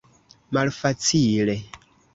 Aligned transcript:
malfacile 0.53 1.55